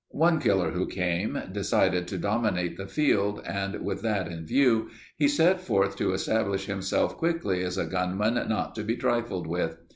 [0.15, 5.27] One killer who came decided to dominate the field and with that in view he
[5.27, 9.77] set forth to establish himself quickly as a gunman not to be trifled with.